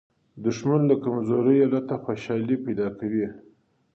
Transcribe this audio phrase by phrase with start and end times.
[0.43, 3.25] دښمن له کمزوري حالته خوشالي پیدا کوي